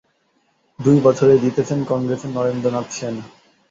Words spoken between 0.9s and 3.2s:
বছরেই জিতেছেন কংগ্রেসের নরেন্দ্র নাথ সেন।